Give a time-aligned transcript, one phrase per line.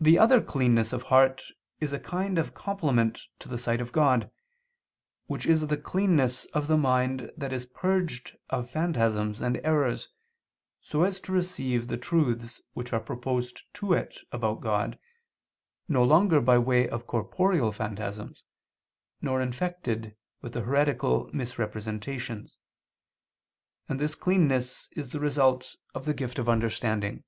[0.00, 1.44] The other cleanness of heart
[1.78, 4.32] is a kind of complement to the sight of God;
[5.30, 10.08] such is the cleanness of the mind that is purged of phantasms and errors,
[10.80, 14.98] so as to receive the truths which are proposed to it about God,
[15.86, 18.42] no longer by way of corporeal phantasms,
[19.20, 22.56] nor infected with heretical misrepresentations:
[23.88, 27.22] and this cleanness is the result of the gift of understanding.